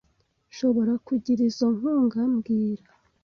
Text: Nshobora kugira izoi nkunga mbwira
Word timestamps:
Nshobora 0.49 0.93
kugira 1.07 1.41
izoi 1.49 1.75
nkunga 1.77 2.21
mbwira 2.33 2.85